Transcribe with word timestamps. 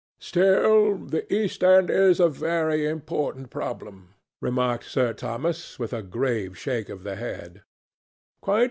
"Still, 0.17 0.97
the 0.97 1.31
East 1.31 1.63
End 1.63 1.91
is 1.91 2.19
a 2.19 2.27
very 2.27 2.87
important 2.87 3.51
problem," 3.51 4.15
remarked 4.41 4.85
Sir 4.85 5.13
Thomas 5.13 5.77
with 5.77 5.93
a 5.93 6.01
grave 6.01 6.57
shake 6.57 6.89
of 6.89 7.03
the 7.03 7.17
head. 7.17 7.61